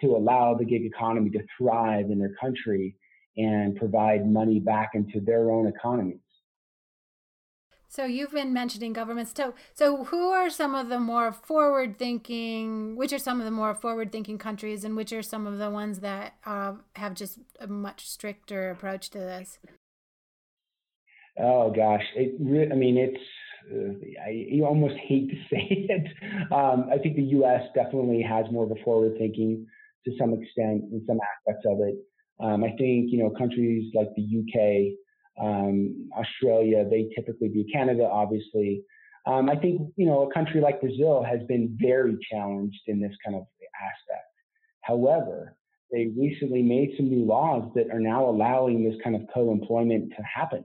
to 0.00 0.16
allow 0.16 0.54
the 0.54 0.64
gig 0.64 0.84
economy 0.84 1.30
to 1.30 1.40
thrive 1.56 2.10
in 2.10 2.18
their 2.18 2.34
country 2.40 2.96
and 3.36 3.76
provide 3.76 4.28
money 4.28 4.60
back 4.60 4.90
into 4.94 5.20
their 5.20 5.50
own 5.50 5.66
economies. 5.66 6.18
So 7.88 8.04
you've 8.04 8.32
been 8.32 8.52
mentioning 8.52 8.92
governments. 8.92 9.32
So, 9.36 9.54
so 9.72 10.04
who 10.04 10.30
are 10.30 10.50
some 10.50 10.74
of 10.74 10.88
the 10.88 10.98
more 10.98 11.30
forward-thinking? 11.30 12.96
Which 12.96 13.12
are 13.12 13.20
some 13.20 13.38
of 13.40 13.44
the 13.44 13.52
more 13.52 13.72
forward-thinking 13.72 14.38
countries, 14.38 14.82
and 14.82 14.96
which 14.96 15.12
are 15.12 15.22
some 15.22 15.46
of 15.46 15.58
the 15.58 15.70
ones 15.70 16.00
that 16.00 16.34
uh, 16.44 16.72
have 16.96 17.14
just 17.14 17.38
a 17.60 17.68
much 17.68 18.08
stricter 18.08 18.70
approach 18.70 19.10
to 19.10 19.18
this? 19.18 19.60
Oh 21.38 21.72
gosh, 21.74 22.04
it. 22.16 22.34
Re- 22.40 22.70
I 22.70 22.74
mean, 22.74 22.96
it's. 22.96 23.22
Uh, 23.72 23.94
I, 24.26 24.30
you 24.30 24.66
almost 24.66 24.94
hate 24.96 25.30
to 25.30 25.36
say 25.50 25.66
it. 25.88 26.06
Um, 26.52 26.88
I 26.92 26.98
think 26.98 27.16
the 27.16 27.22
U.S. 27.38 27.62
definitely 27.74 28.22
has 28.22 28.44
more 28.52 28.64
of 28.64 28.70
a 28.70 28.82
forward-thinking 28.84 29.66
to 30.06 30.12
some 30.18 30.34
extent 30.34 30.84
in 30.92 31.02
some 31.06 31.18
aspects 31.18 31.66
of 31.66 31.78
it. 31.80 31.96
Um, 32.40 32.64
I 32.64 32.70
think 32.70 33.10
you 33.10 33.18
know 33.18 33.30
countries 33.30 33.92
like 33.94 34.08
the 34.16 34.22
UK, 34.22 35.44
um, 35.44 36.10
Australia, 36.16 36.84
they 36.88 37.08
typically 37.14 37.48
do. 37.48 37.64
Canada, 37.72 38.08
obviously. 38.10 38.82
Um, 39.26 39.48
I 39.48 39.56
think 39.56 39.80
you 39.96 40.06
know 40.06 40.28
a 40.28 40.34
country 40.34 40.60
like 40.60 40.80
Brazil 40.80 41.24
has 41.24 41.40
been 41.48 41.76
very 41.80 42.16
challenged 42.30 42.80
in 42.86 43.00
this 43.00 43.12
kind 43.24 43.36
of 43.36 43.42
aspect. 43.80 44.28
However, 44.82 45.56
they 45.90 46.12
recently 46.18 46.62
made 46.62 46.94
some 46.96 47.08
new 47.08 47.24
laws 47.24 47.70
that 47.74 47.90
are 47.90 48.00
now 48.00 48.28
allowing 48.28 48.84
this 48.84 49.00
kind 49.02 49.16
of 49.16 49.22
co-employment 49.32 50.12
to 50.16 50.22
happen. 50.22 50.64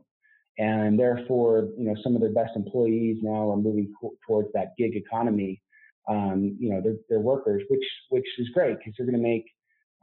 And 0.60 1.00
therefore, 1.00 1.70
you 1.78 1.86
know, 1.86 1.96
some 2.04 2.16
of 2.16 2.22
their 2.22 2.34
best 2.34 2.52
employees 2.56 3.18
now 3.22 3.50
are 3.50 3.58
moving 3.58 3.94
towards 4.28 4.50
that 4.54 4.74
gig 4.78 4.96
economy. 4.96 5.62
Um, 6.10 6.58
you 6.60 6.70
know, 6.70 6.82
they're, 7.10 7.20
workers, 7.20 7.64
which 7.70 7.86
which 8.10 8.26
is 8.38 8.50
great 8.50 8.78
because 8.78 8.94
they're 8.98 9.06
going 9.06 9.22
to 9.22 9.28
make 9.28 9.46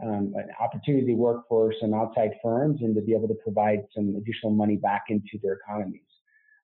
um, 0.02 0.32
an 0.34 0.48
opportunity 0.58 1.06
to 1.08 1.12
work 1.14 1.42
for 1.48 1.75
some 1.78 1.92
outside 1.92 2.30
firms 2.42 2.80
and 2.80 2.94
to 2.94 3.02
be 3.02 3.12
able 3.12 3.28
to 3.28 3.34
provide 3.34 3.80
some 3.94 4.14
additional 4.16 4.52
money 4.52 4.76
back 4.76 5.04
into 5.10 5.38
their 5.42 5.54
economies. 5.54 6.00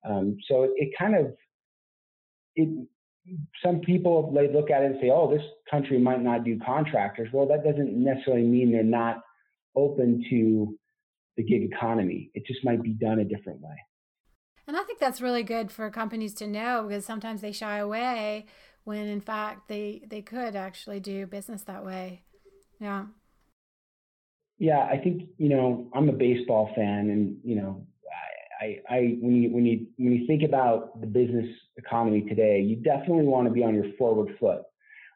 Um, 0.09 0.39
so 0.49 0.65
it, 0.65 0.71
it, 0.77 0.93
kind 0.99 1.15
of 1.15 1.35
it 2.57 2.89
some 3.63 3.81
people 3.81 4.33
they 4.33 4.51
look 4.51 4.71
at 4.71 4.83
it 4.83 4.93
and 4.93 5.01
say, 5.03 5.11
oh, 5.13 5.31
this 5.31 5.47
country 5.71 5.99
might 5.99 6.23
not 6.23 6.45
do 6.45 6.59
contractors. 6.65 7.29
Well, 7.31 7.47
that 7.49 7.63
doesn't 7.63 7.93
necessarily 7.93 8.45
mean 8.45 8.73
they're 8.73 8.83
not 8.83 9.23
open 9.77 10.25
to 10.31 10.79
the 11.37 11.43
gig 11.43 11.63
economy. 11.63 12.31
It 12.35 12.45
just 12.47 12.65
might 12.65 12.83
be 12.83 12.91
done 12.91 13.19
a 13.19 13.25
different 13.25 13.61
way. 13.61 13.77
And 14.67 14.77
I 14.77 14.83
think 14.85 14.99
that's 14.99 15.21
really 15.21 15.43
good 15.43 15.71
for 15.71 15.91
companies 15.91 16.35
to 16.35 16.47
know 16.47 16.85
because 16.87 17.05
sometimes 17.05 17.41
they 17.41 17.53
shy 17.53 17.79
away 17.79 18.47
when 18.85 19.07
in 19.07 19.21
fact 19.21 19.69
they 19.69 20.03
they 20.07 20.23
could 20.23 20.57
actually 20.57 21.01
do 21.01 21.27
business 21.27 21.63
that 21.65 21.85
way. 21.85 22.23
Yeah. 22.81 23.07
Yeah, 24.59 24.79
I 24.79 24.99
think, 24.99 25.29
you 25.39 25.49
know, 25.49 25.91
I'm 25.93 26.09
a 26.09 26.13
baseball 26.13 26.71
fan 26.77 27.11
and, 27.11 27.37
you 27.43 27.57
know, 27.57 27.85
I, 28.61 28.79
I 28.89 28.99
when 29.21 29.43
you 29.43 29.51
when 29.51 29.67
you 29.67 29.87
when 29.97 30.13
you 30.13 30.27
think 30.27 30.45
about 30.45 31.01
the 31.01 31.07
business 31.07 31.47
economy 31.77 32.23
today, 32.23 32.61
you 32.61 32.77
definitely 32.77 33.25
want 33.25 33.49
to 33.49 33.53
be 33.53 33.65
on 33.65 33.75
your 33.75 33.87
forward 33.99 34.37
foot, 34.39 34.63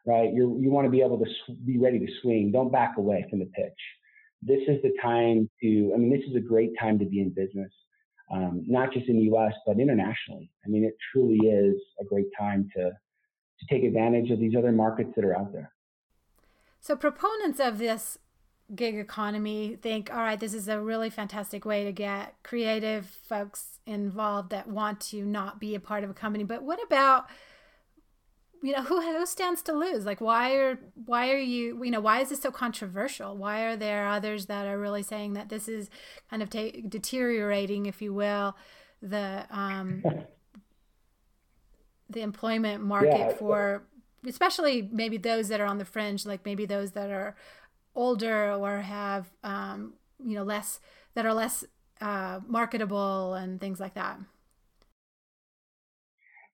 right? 0.05 0.33
You 0.33 0.57
you 0.59 0.69
want 0.69 0.85
to 0.85 0.91
be 0.91 1.01
able 1.01 1.17
to 1.19 1.53
be 1.65 1.77
ready 1.77 1.97
to 1.99 2.07
swing. 2.21 2.51
Don't 2.51 2.71
back 2.71 2.97
away 2.97 3.25
from 3.29 3.39
the 3.39 3.45
pitch. 3.45 3.79
This 4.41 4.61
is 4.67 4.81
the 4.83 4.93
time 5.01 5.49
to. 5.61 5.91
I 5.93 5.97
mean, 5.97 6.09
this 6.09 6.27
is 6.29 6.35
a 6.35 6.39
great 6.39 6.71
time 6.79 6.99
to 6.99 7.05
be 7.05 7.21
in 7.21 7.29
business, 7.29 7.71
um, 8.31 8.63
not 8.67 8.93
just 8.93 9.07
in 9.07 9.17
the 9.17 9.23
U.S. 9.23 9.53
but 9.65 9.79
internationally. 9.79 10.51
I 10.65 10.69
mean, 10.69 10.83
it 10.83 10.95
truly 11.11 11.37
is 11.47 11.75
a 11.99 12.05
great 12.05 12.27
time 12.37 12.69
to 12.75 12.91
to 13.59 13.65
take 13.69 13.83
advantage 13.83 14.29
of 14.29 14.39
these 14.39 14.53
other 14.55 14.71
markets 14.71 15.09
that 15.15 15.25
are 15.25 15.35
out 15.35 15.51
there. 15.51 15.71
So, 16.79 16.95
proponents 16.95 17.59
of 17.59 17.79
this 17.79 18.19
gig 18.75 18.97
economy 18.97 19.77
think, 19.81 20.13
all 20.13 20.21
right, 20.21 20.39
this 20.39 20.53
is 20.53 20.67
a 20.67 20.79
really 20.79 21.09
fantastic 21.09 21.65
way 21.65 21.85
to 21.85 21.91
get 21.91 22.35
creative 22.43 23.05
folks 23.05 23.79
involved 23.85 24.49
that 24.51 24.67
want 24.67 24.99
to 24.99 25.23
not 25.23 25.59
be 25.59 25.73
a 25.73 25.79
part 25.79 26.03
of 26.03 26.09
a 26.09 26.13
company. 26.13 26.43
But 26.43 26.63
what 26.63 26.79
about 26.83 27.27
you 28.67 28.73
know 28.73 28.83
who 28.83 29.01
who 29.01 29.25
stands 29.25 29.61
to 29.61 29.71
lose 29.71 30.05
like 30.05 30.19
why 30.19 30.53
are 30.55 30.77
why 31.05 31.31
are 31.31 31.37
you 31.37 31.81
you 31.83 31.91
know 31.91 32.01
why 32.01 32.19
is 32.19 32.29
this 32.29 32.41
so 32.41 32.51
controversial 32.51 33.37
why 33.37 33.61
are 33.61 33.77
there 33.77 34.07
others 34.07 34.47
that 34.47 34.67
are 34.67 34.77
really 34.77 35.03
saying 35.03 35.33
that 35.33 35.47
this 35.47 35.69
is 35.69 35.89
kind 36.29 36.43
of 36.43 36.49
ta- 36.49 36.77
deteriorating 36.89 37.85
if 37.85 38.01
you 38.01 38.13
will 38.13 38.57
the 39.01 39.45
um 39.49 40.03
the 42.09 42.21
employment 42.21 42.83
market 42.83 43.17
yeah. 43.17 43.33
for 43.33 43.83
especially 44.25 44.89
maybe 44.91 45.17
those 45.17 45.47
that 45.47 45.61
are 45.61 45.65
on 45.65 45.77
the 45.77 45.85
fringe 45.85 46.25
like 46.25 46.43
maybe 46.43 46.65
those 46.65 46.91
that 46.91 47.09
are 47.09 47.35
older 47.95 48.51
or 48.53 48.81
have 48.81 49.27
um, 49.43 49.93
you 50.23 50.35
know 50.35 50.43
less 50.43 50.79
that 51.15 51.25
are 51.25 51.33
less 51.33 51.63
uh, 51.99 52.39
marketable 52.47 53.33
and 53.33 53.59
things 53.59 53.79
like 53.79 53.95
that? 53.95 54.19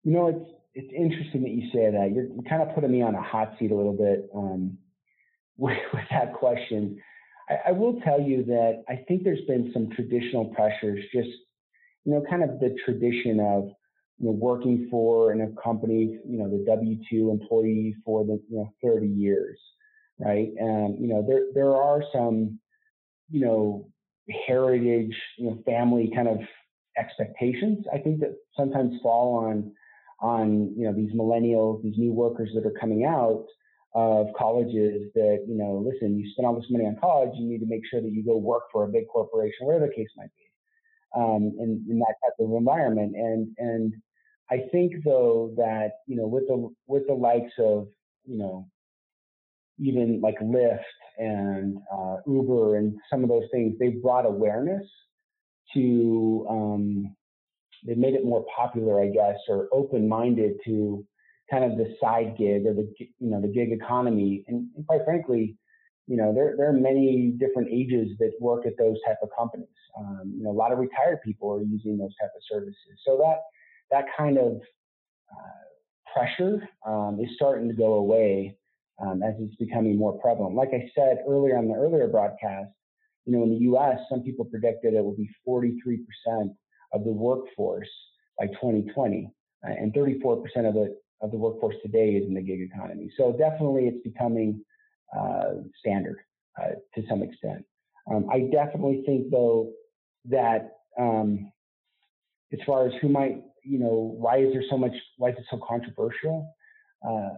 You 0.04 0.14
know, 0.14 0.28
it's 0.28 0.63
it's 0.76 0.92
interesting 0.96 1.44
that 1.44 1.52
you 1.52 1.70
say 1.72 1.92
that. 1.92 2.12
You're, 2.14 2.26
you're 2.26 2.50
kind 2.50 2.62
of 2.62 2.74
putting 2.74 2.92
me 2.92 3.02
on 3.02 3.16
a 3.16 3.22
hot 3.22 3.56
seat 3.60 3.72
a 3.72 3.76
little 3.76 3.98
bit 3.98 4.30
um, 4.36 4.78
with, 5.58 5.78
with, 5.94 6.04
that 6.12 6.34
question. 6.34 7.00
I, 7.50 7.70
I 7.70 7.72
will 7.72 8.00
tell 8.02 8.20
you 8.22 8.44
that 8.46 8.84
I 8.90 9.04
think 9.08 9.24
there's 9.24 9.46
been 9.48 9.72
some 9.74 9.90
traditional 9.92 10.46
pressures, 10.46 11.04
just 11.14 11.30
you 12.06 12.14
know, 12.14 12.24
kind 12.30 12.44
of 12.44 12.60
the 12.60 12.76
tradition 12.86 13.40
of 13.40 13.70
you 14.20 14.28
know, 14.28 14.32
working 14.32 14.88
for 14.92 15.32
in 15.32 15.42
a 15.42 15.62
company, 15.62 16.20
you 16.28 16.38
know, 16.38 16.50
the 16.50 16.64
W 16.66 16.98
two 17.10 17.32
employee 17.32 17.96
for 18.06 18.24
the 18.24 18.42
you 18.50 18.58
know 18.58 18.74
30 18.84 19.08
years 19.08 19.60
right? 20.20 20.50
And 20.58 21.00
you 21.00 21.08
know, 21.08 21.26
there 21.28 21.46
there 21.54 21.76
are 21.76 22.04
some, 22.14 22.60
you 23.30 23.46
know, 23.46 23.90
heritage, 24.48 25.16
you 25.38 25.50
know, 25.50 25.60
family 25.66 26.12
kind 26.14 26.28
of 26.28 26.38
expectations. 26.98 27.86
I 27.94 27.98
think 27.98 28.20
that 28.20 28.36
sometimes 28.58 29.00
fall 29.02 29.46
on 29.46 29.72
on 30.24 30.74
you 30.78 30.86
know 30.86 30.94
these 30.94 31.12
millennials, 31.12 31.84
these 31.84 31.98
new 31.98 32.14
workers 32.14 32.50
that 32.56 32.66
are 32.66 32.80
coming 32.80 33.06
out 33.06 33.46
of 33.94 34.28
colleges 34.38 35.12
that 35.14 35.46
you 35.48 35.56
know, 35.56 35.86
listen, 35.86 36.18
you 36.18 36.28
spend 36.32 36.48
all 36.48 36.56
this 36.56 36.70
money 36.72 36.86
on 36.86 36.98
college, 37.00 37.30
you 37.36 37.48
need 37.48 37.60
to 37.60 37.68
make 37.68 37.82
sure 37.92 38.02
that 38.02 38.12
you 38.12 38.24
go 38.24 38.38
work 38.38 38.64
for 38.72 38.86
a 38.86 38.88
big 38.88 39.08
corporation, 39.08 39.68
whatever 39.68 39.88
the 39.88 39.94
case 39.94 40.08
might 40.18 40.32
be, 40.38 41.22
um, 41.22 41.52
in, 41.60 41.86
in 41.90 42.00
that 42.00 42.16
type 42.24 42.34
of 42.40 42.52
environment. 42.56 43.14
And 43.16 43.50
and 43.58 43.94
I 44.50 44.64
think 44.72 44.94
though 45.04 45.54
that 45.58 45.92
you 46.08 46.16
know 46.16 46.26
with 46.26 46.48
the 46.48 46.70
with 46.88 47.06
the 47.08 47.14
likes 47.14 47.54
of 47.60 47.88
you 48.26 48.38
know 48.38 48.68
even 49.80 50.22
like 50.22 50.40
Lyft 50.40 50.80
and 51.18 51.78
uh, 51.92 52.18
Uber 52.28 52.78
and 52.78 52.96
some 53.10 53.24
of 53.24 53.30
those 53.30 53.48
things, 53.52 53.76
they've 53.80 54.02
brought 54.02 54.26
awareness 54.26 54.86
to, 55.74 56.46
um, 56.50 57.16
they 57.86 57.96
made 57.96 58.14
it 58.14 58.26
more 58.26 58.46
popular, 58.56 59.02
I 59.02 59.08
guess, 59.08 59.38
or 59.48 59.68
open-minded 59.72 60.54
to 60.66 61.06
kind 61.52 61.64
of 61.64 61.78
the 61.78 61.96
side 62.02 62.36
gig 62.38 62.66
or 62.66 62.74
the, 62.74 62.92
you 63.00 63.30
know, 63.30 63.42
the 63.42 63.48
gig 63.48 63.72
economy. 63.72 64.44
And, 64.48 64.70
and 64.76 64.86
quite 64.88 65.02
frankly, 65.06 65.58
you 66.08 66.18
know, 66.18 66.34
there, 66.34 66.56
there 66.58 66.70
are 66.70 66.74
many 66.74 67.34
different 67.38 67.70
ages 67.72 68.10
that 68.20 68.32
work 68.40 68.66
at 68.66 68.74
those 68.78 68.98
type 69.06 69.18
of 69.22 69.30
companies. 69.38 69.68
Um, 69.98 70.34
you 70.36 70.44
know, 70.44 70.52
a 70.52 70.52
lot 70.52 70.72
of 70.72 70.80
retired 70.80 71.20
people 71.24 71.52
are 71.54 71.62
using 71.62 71.98
those 71.98 72.14
type 72.20 72.32
of 72.36 72.42
services. 72.50 72.76
So 73.06 73.18
that, 73.18 73.42
that 73.92 74.06
kind 74.18 74.38
of 74.38 74.62
uh, 75.32 76.14
pressure 76.14 76.68
um, 76.86 77.20
is 77.22 77.30
starting 77.36 77.68
to 77.68 77.74
go 77.74 77.94
away 77.94 78.58
um, 79.02 79.22
as 79.24 79.34
it's 79.40 79.56
becoming 79.56 79.98
more 79.98 80.20
prevalent. 80.20 80.56
Like 80.56 80.70
I 80.74 80.90
said 80.96 81.20
earlier 81.28 81.58
on 81.58 81.68
the 81.68 81.76
earlier 81.76 82.08
broadcast, 82.08 82.72
you 83.26 83.34
know, 83.34 83.44
in 83.44 83.52
the 83.52 83.60
U.S., 83.60 84.00
some 84.10 84.22
people 84.22 84.46
predicted 84.46 84.94
it 84.94 85.04
will 85.04 85.16
be 85.16 85.30
43% 85.48 86.04
of 86.94 87.04
the 87.04 87.12
workforce 87.12 87.90
by 88.40 88.48
2020, 88.48 89.30
uh, 89.66 89.72
and 89.72 89.94
34% 89.94 90.42
of 90.68 90.74
the 90.74 90.96
of 91.22 91.32
the 91.32 91.38
workforce 91.38 91.76
today 91.82 92.10
is 92.10 92.28
in 92.28 92.34
the 92.34 92.42
gig 92.42 92.60
economy. 92.60 93.10
So 93.18 93.32
definitely, 93.32 93.88
it's 93.88 94.04
becoming 94.04 94.62
uh, 95.18 95.54
standard 95.80 96.18
uh, 96.62 96.72
to 96.96 97.04
some 97.10 97.24
extent. 97.24 97.64
Um, 98.12 98.28
I 98.32 98.50
definitely 98.52 99.04
think, 99.06 99.32
though, 99.32 99.72
that 100.26 100.72
um, 101.00 101.52
as 102.52 102.60
far 102.66 102.86
as 102.86 102.94
who 103.02 103.10
might, 103.10 103.42
you 103.64 103.80
know, 103.80 104.16
why 104.18 104.40
is 104.40 104.54
there 104.54 104.64
so 104.70 104.78
much, 104.78 104.92
why 105.18 105.30
is 105.30 105.36
it 105.38 105.46
so 105.50 105.60
controversial? 105.66 106.54
Uh, 107.08 107.30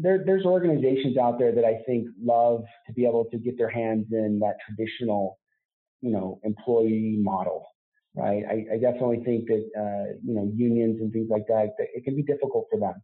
there, 0.00 0.22
there's 0.24 0.44
organizations 0.44 1.16
out 1.16 1.38
there 1.38 1.54
that 1.54 1.64
I 1.64 1.78
think 1.86 2.08
love 2.22 2.64
to 2.86 2.92
be 2.92 3.06
able 3.06 3.24
to 3.30 3.38
get 3.38 3.56
their 3.56 3.70
hands 3.70 4.06
in 4.12 4.38
that 4.40 4.56
traditional, 4.66 5.38
you 6.02 6.10
know, 6.10 6.40
employee 6.44 7.16
model, 7.18 7.66
right? 8.14 8.42
I, 8.48 8.74
I 8.74 8.78
definitely 8.78 9.22
think 9.24 9.46
that 9.46 9.64
uh, 9.76 10.18
you 10.24 10.34
know 10.34 10.50
unions 10.54 11.00
and 11.00 11.12
things 11.12 11.28
like 11.30 11.46
that, 11.48 11.74
that 11.78 11.86
it 11.94 12.04
can 12.04 12.16
be 12.16 12.22
difficult 12.22 12.66
for 12.70 12.78
them, 12.78 12.94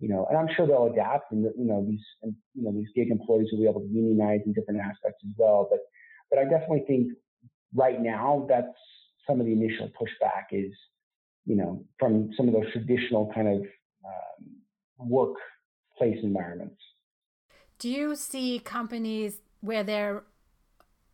you 0.00 0.08
know, 0.08 0.26
and 0.28 0.38
I'm 0.38 0.48
sure 0.56 0.66
they'll 0.66 0.92
adapt, 0.92 1.32
and 1.32 1.44
you 1.44 1.66
know 1.66 1.84
these 1.88 2.04
you 2.22 2.62
know 2.62 2.72
these 2.72 2.88
gig 2.94 3.10
employees 3.10 3.48
will 3.52 3.60
be 3.60 3.68
able 3.68 3.80
to 3.80 3.88
unionize 3.88 4.40
in 4.46 4.52
different 4.52 4.80
aspects 4.80 5.22
as 5.24 5.34
well. 5.36 5.68
But 5.70 5.80
but 6.30 6.38
I 6.38 6.44
definitely 6.44 6.84
think 6.86 7.12
right 7.74 8.00
now 8.00 8.46
that's 8.48 8.66
some 9.26 9.40
of 9.40 9.46
the 9.46 9.52
initial 9.52 9.90
pushback 10.00 10.52
is, 10.52 10.72
you 11.46 11.56
know, 11.56 11.84
from 11.98 12.30
some 12.36 12.48
of 12.48 12.54
those 12.54 12.70
traditional 12.72 13.32
kind 13.34 13.48
of 13.48 13.60
um, 14.04 15.08
work 15.08 15.36
place 15.96 16.18
environments. 16.22 16.80
Do 17.78 17.88
you 17.88 18.16
see 18.16 18.58
companies 18.58 19.40
where 19.60 19.82
their 19.82 20.24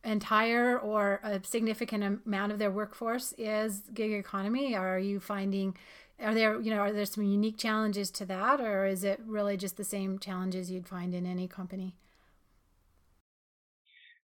entire 0.04 0.78
or 0.78 1.21
a 1.23 1.40
significant 1.45 2.23
amount 2.26 2.52
of 2.52 2.59
their 2.59 2.71
workforce 2.71 3.35
is 3.38 3.83
gig 3.92 4.12
economy? 4.12 4.75
Are 4.75 4.99
you 4.99 5.21
finding 5.21 5.76
are 6.23 6.35
there 6.35 6.61
you 6.61 6.71
know 6.71 6.80
are 6.80 6.92
there 6.92 7.07
some 7.07 7.25
unique 7.25 7.57
challenges 7.57 8.11
to 8.11 8.26
that 8.26 8.61
or 8.61 8.87
is 8.87 9.04
it 9.04 9.21
really 9.26 9.57
just 9.57 9.76
the 9.76 9.85
same 9.85 10.19
challenges 10.19 10.71
you'd 10.71 10.88
find 10.88 11.14
in 11.14 11.26
any 11.26 11.49
company? 11.49 11.95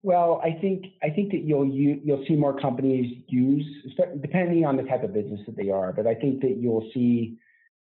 Well, 0.02 0.42
I 0.44 0.60
think 0.60 0.86
I 1.02 1.10
think 1.10 1.32
that 1.32 1.44
you'll 1.44 1.68
you, 1.68 2.02
you'll 2.04 2.26
see 2.28 2.36
more 2.36 2.60
companies 2.60 3.24
use 3.28 3.66
depending 4.22 4.66
on 4.66 4.76
the 4.76 4.84
type 4.84 5.04
of 5.04 5.14
business 5.14 5.40
that 5.46 5.56
they 5.56 5.70
are, 5.70 5.94
but 5.94 6.08
I 6.08 6.16
think 6.16 6.42
that 6.42 6.58
you'll 6.60 6.90
see 6.94 7.38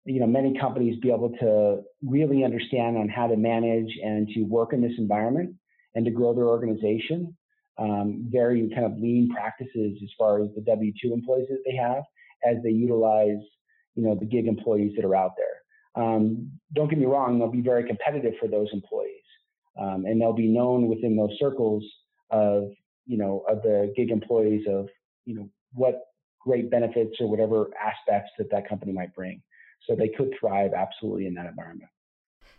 you 0.06 0.20
know, 0.20 0.28
many 0.28 0.58
companies 0.58 1.00
be 1.02 1.10
able 1.10 1.32
to 1.40 1.82
really 2.04 2.44
understand 2.44 2.96
on 2.96 3.10
how 3.10 3.28
to 3.28 3.36
manage 3.36 3.92
and 4.04 4.28
to 4.30 4.44
work 4.44 4.72
in 4.72 4.82
this 4.82 4.94
environment 4.98 5.56
and 5.96 6.06
to 6.06 6.12
grow 6.12 6.34
their 6.34 6.48
organization. 6.48 7.36
Um, 7.78 8.28
very 8.30 8.70
kind 8.74 8.86
of 8.86 8.98
lean 8.98 9.30
practices 9.30 10.00
as 10.02 10.10
far 10.18 10.42
as 10.42 10.50
the 10.56 10.62
W 10.62 10.94
two 11.02 11.14
employees 11.14 11.48
that 11.50 11.62
they 11.66 11.76
have 11.76 12.04
as 12.46 12.64
they 12.64 12.70
utilize 12.70 13.42
you 13.96 14.04
know 14.04 14.16
the 14.16 14.26
gig 14.26 14.48
employees 14.48 14.94
that 14.96 15.06
are 15.06 15.16
out 15.16 15.32
there. 15.38 16.04
Um, 16.04 16.52
don't 16.74 16.90
get 16.90 17.00
me 17.00 17.06
wrong; 17.06 17.40
they'll 17.40 17.52
be 17.52 17.62
very 17.62 17.86
competitive 17.86 18.34
for 18.40 18.48
those 18.48 18.68
employees, 18.74 19.24
um, 19.80 20.06
and 20.06 20.22
they'll 20.22 20.34
be 20.34 20.48
known 20.48 20.88
within 20.88 21.16
those 21.16 21.32
circles 21.40 21.84
of 22.30 22.70
you 23.06 23.18
know 23.18 23.44
of 23.50 23.62
the 23.64 23.94
gig 23.96 24.10
employees 24.10 24.66
of 24.68 24.88
you 25.26 25.36
know 25.36 25.50
what 25.74 26.02
great 26.40 26.70
benefits 26.70 27.16
or 27.20 27.30
whatever 27.30 27.70
aspects 27.82 28.32
that 28.38 28.52
that 28.52 28.70
company 28.70 28.92
might 28.92 29.14
bring. 29.16 29.42
So 29.88 29.96
they 29.96 30.10
could 30.10 30.32
thrive 30.40 30.72
absolutely 30.74 31.28
in 31.28 31.34
that 31.36 31.48
environment. 31.48 31.90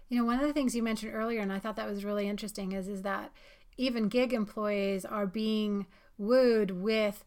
You 0.09 0.19
know, 0.19 0.25
one 0.25 0.39
of 0.39 0.47
the 0.47 0.53
things 0.53 0.75
you 0.75 0.83
mentioned 0.83 1.15
earlier, 1.15 1.41
and 1.41 1.53
I 1.53 1.59
thought 1.59 1.77
that 1.77 1.89
was 1.89 2.05
really 2.05 2.29
interesting, 2.29 2.73
is 2.73 2.89
is 2.89 3.03
that 3.03 3.33
even 3.77 4.09
gig 4.09 4.33
employees 4.33 5.05
are 5.05 5.27
being 5.27 5.87
wooed 6.19 6.71
with 6.71 7.25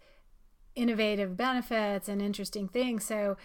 innovative 0.75 1.35
benefits 1.35 2.07
and 2.07 2.21
interesting 2.21 2.67
things. 2.67 3.03
So 3.03 3.37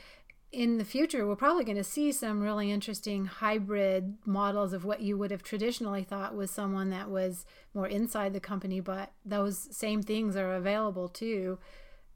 in 0.52 0.78
the 0.78 0.84
future, 0.84 1.26
we're 1.26 1.34
probably 1.34 1.64
going 1.64 1.76
to 1.76 1.84
see 1.84 2.12
some 2.12 2.40
really 2.40 2.70
interesting 2.70 3.26
hybrid 3.26 4.14
models 4.24 4.72
of 4.72 4.84
what 4.84 5.00
you 5.00 5.18
would 5.18 5.32
have 5.32 5.42
traditionally 5.42 6.04
thought 6.04 6.36
was 6.36 6.50
someone 6.50 6.90
that 6.90 7.10
was 7.10 7.44
more 7.74 7.88
inside 7.88 8.32
the 8.32 8.40
company, 8.40 8.80
but 8.80 9.12
those 9.24 9.68
same 9.76 10.02
things 10.02 10.36
are 10.36 10.54
available 10.54 11.08
to, 11.08 11.58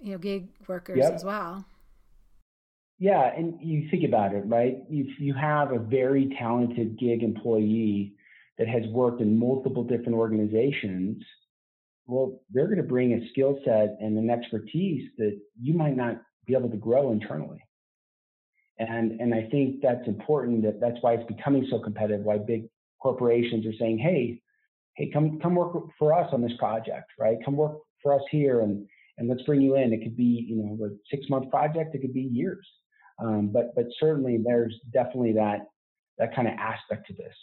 you 0.01 0.13
know, 0.13 0.19
gig 0.19 0.49
workers 0.69 0.99
yep. 0.99 1.15
as 1.15 1.25
well. 1.25 1.65
Yeah, 3.01 3.33
and 3.37 3.59
you 3.61 3.89
think 3.91 4.05
about 4.05 4.35
it, 4.35 4.45
right? 4.47 4.79
If 4.89 5.21
you 5.21 5.35
have 5.35 5.73
a 5.73 5.79
very 5.79 6.35
talented 6.39 6.99
gig 6.99 7.23
employee 7.23 8.15
that 8.59 8.69
has 8.69 8.83
worked 8.89 9.21
in 9.21 9.39
multiple 9.39 9.85
different 9.85 10.15
organizations, 10.15 11.23
well, 12.07 12.41
they're 12.51 12.67
going 12.67 12.79
to 12.79 12.83
bring 12.83 13.13
a 13.13 13.29
skill 13.31 13.59
set 13.65 13.97
and 14.01 14.19
an 14.19 14.31
expertise 14.31 15.09
that 15.19 15.39
you 15.61 15.75
might 15.75 15.97
not 15.97 16.21
be 16.47 16.55
able 16.55 16.71
to 16.71 16.77
grow 16.77 17.13
internally. 17.13 17.63
And 18.79 19.21
and 19.21 19.35
I 19.35 19.49
think 19.51 19.83
that's 19.83 20.07
important. 20.07 20.63
That 20.63 20.81
that's 20.81 20.97
why 21.01 21.15
it's 21.15 21.27
becoming 21.27 21.67
so 21.71 21.81
competitive. 21.81 22.25
Why 22.25 22.39
big 22.39 22.69
corporations 23.01 23.67
are 23.67 23.73
saying, 23.79 23.99
"Hey, 23.99 24.41
hey, 24.95 25.11
come 25.13 25.41
come 25.41 25.57
work 25.57 25.77
for 25.99 26.15
us 26.15 26.29
on 26.33 26.43
this 26.43 26.57
project, 26.59 27.11
right? 27.19 27.39
Come 27.45 27.57
work 27.57 27.79
for 28.03 28.15
us 28.15 28.23
here, 28.31 28.61
and 28.61 28.87
and 29.19 29.29
let's 29.29 29.43
bring 29.43 29.61
you 29.61 29.75
in." 29.77 29.93
It 29.93 30.03
could 30.03 30.17
be 30.17 30.47
you 30.49 30.57
know 30.57 30.79
a 30.85 30.91
six 31.11 31.29
month 31.29 31.51
project. 31.51 31.95
It 31.97 32.03
could 32.03 32.15
be 32.15 32.23
years. 32.23 32.67
Um, 33.19 33.49
but 33.49 33.75
but 33.75 33.87
certainly 33.99 34.39
there's 34.39 34.75
definitely 34.93 35.33
that 35.33 35.67
that 36.19 36.35
kind 36.35 36.47
of 36.47 36.55
aspect 36.55 37.09
to 37.09 37.15
this. 37.15 37.35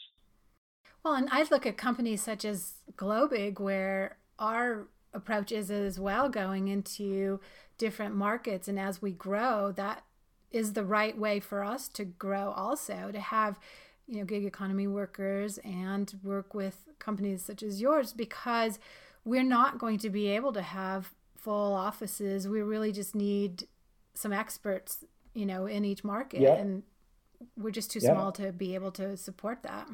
Well, 1.05 1.13
and 1.13 1.29
I 1.31 1.45
look 1.51 1.67
at 1.67 1.77
companies 1.77 2.21
such 2.21 2.43
as 2.43 2.74
Globig 2.97 3.59
where 3.59 4.17
our 4.39 4.88
approach 5.13 5.51
is 5.51 5.71
as 5.71 6.00
well 6.00 6.27
going 6.27 6.67
into 6.67 7.39
different 7.77 8.15
markets, 8.15 8.67
and 8.67 8.79
as 8.79 9.01
we 9.01 9.12
grow, 9.12 9.71
that 9.74 10.03
is 10.51 10.74
the 10.74 10.83
right 10.83 11.17
way 11.17 11.39
for 11.39 11.63
us 11.63 11.88
to 11.89 12.05
grow. 12.05 12.51
Also, 12.51 13.12
to 13.12 13.19
have 13.19 13.59
you 14.07 14.17
know 14.17 14.25
gig 14.25 14.45
economy 14.45 14.88
workers 14.88 15.59
and 15.59 16.15
work 16.24 16.55
with 16.55 16.89
companies 16.97 17.43
such 17.43 17.62
as 17.62 17.79
yours 17.79 18.12
because 18.12 18.79
we're 19.24 19.43
not 19.43 19.77
going 19.77 20.00
to 20.00 20.09
be 20.09 20.27
able 20.29 20.53
to 20.53 20.63
have 20.63 21.13
full 21.38 21.74
offices. 21.74 22.47
We 22.47 22.62
really 22.62 22.91
just 22.91 23.13
need 23.13 23.67
some 24.15 24.33
experts 24.33 25.05
you 25.35 25.45
know, 25.45 25.67
in 25.67 25.85
each 25.85 26.03
market. 26.03 26.41
Yep. 26.41 26.59
And 26.59 26.83
we're 27.55 27.69
just 27.69 27.91
too 27.91 28.00
yep. 28.00 28.13
small 28.13 28.31
to 28.31 28.51
be 28.51 28.74
able 28.74 28.91
to 28.93 29.15
support 29.17 29.62
that. 29.63 29.88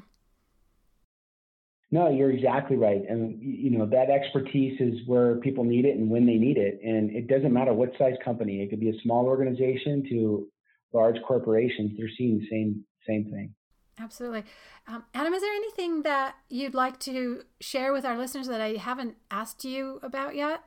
No, 1.94 2.10
you're 2.10 2.32
exactly 2.32 2.78
right. 2.78 3.02
And, 3.08 3.38
you 3.42 3.70
know, 3.72 3.86
that 3.86 4.10
expertise 4.10 4.80
is 4.80 5.06
where 5.08 5.36
people 5.36 5.66
need 5.66 5.84
it 5.84 5.98
and 5.98 6.10
when 6.10 6.26
they 6.26 6.36
need 6.36 6.58
it. 6.58 6.80
And 6.84 7.12
it 7.12 7.28
doesn't 7.28 7.52
matter 7.52 7.74
what 7.74 7.92
size 7.98 8.16
company, 8.24 8.62
it 8.62 8.70
could 8.70 8.80
be 8.80 8.90
a 8.90 9.02
small 9.02 9.26
organization 9.26 10.06
to 10.10 10.48
large 10.94 11.18
corporations. 11.28 11.92
They're 11.98 12.10
seeing 12.18 12.40
the 12.40 12.48
same, 12.50 12.86
same 13.06 13.26
thing. 13.26 13.54
Absolutely. 14.00 14.46
Um, 14.88 15.04
Adam, 15.14 15.34
is 15.34 15.42
there 15.42 15.54
anything 15.54 16.04
that 16.04 16.36
you'd 16.50 16.74
like 16.74 16.98
to 17.02 17.44
share 17.60 17.92
with 17.92 18.06
our 18.06 18.18
listeners 18.18 18.48
that 18.48 18.62
I 18.62 18.78
haven't 18.78 19.16
asked 19.30 19.66
you 19.66 20.00
about 20.02 20.34
yet? 20.34 20.64